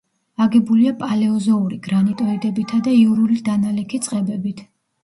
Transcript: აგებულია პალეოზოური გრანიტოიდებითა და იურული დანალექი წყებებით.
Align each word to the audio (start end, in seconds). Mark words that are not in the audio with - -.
აგებულია 0.45 0.93
პალეოზოური 1.01 1.79
გრანიტოიდებითა 1.89 2.81
და 2.89 2.97
იურული 3.05 3.43
დანალექი 3.53 4.07
წყებებით. 4.09 4.69